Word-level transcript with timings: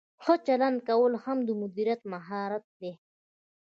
ښه 0.23 0.33
چلند 0.47 0.79
کول 0.87 1.13
هم 1.23 1.37
د 1.47 1.49
مدیر 1.61 1.89
مهارت 2.11 2.65
دی. 2.79 2.91